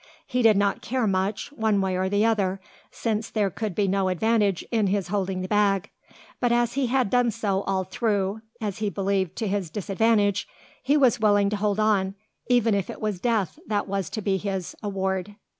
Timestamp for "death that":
13.19-13.87